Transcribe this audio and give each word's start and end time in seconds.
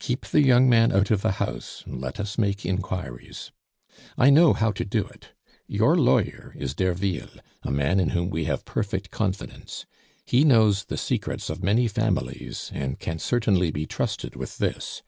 Keep 0.00 0.26
the 0.26 0.42
young 0.42 0.68
man 0.68 0.90
out 0.90 1.12
of 1.12 1.22
the 1.22 1.30
house, 1.38 1.84
and 1.86 2.00
let 2.00 2.18
us 2.18 2.36
make 2.36 2.66
inquiries 2.66 3.52
"I 4.16 4.28
know 4.28 4.52
how 4.52 4.72
to 4.72 4.84
do 4.84 5.06
it. 5.06 5.34
Your 5.68 5.94
lawyer 5.96 6.52
is 6.58 6.74
Derville, 6.74 7.30
a 7.62 7.70
man 7.70 8.00
in 8.00 8.08
whom 8.08 8.28
we 8.28 8.46
have 8.46 8.64
perfect 8.64 9.12
confidence; 9.12 9.86
he 10.26 10.42
knows 10.42 10.86
the 10.86 10.96
secrets 10.98 11.48
of 11.48 11.62
many 11.62 11.86
families, 11.86 12.72
and 12.74 12.98
can 12.98 13.20
certainly 13.20 13.70
be 13.70 13.86
trusted 13.86 14.34
with 14.34 14.58
this. 14.58 14.96